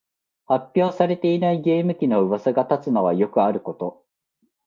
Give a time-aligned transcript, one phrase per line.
[0.45, 4.03] 発表されていないゲーム機のうわさが立つのはよくあること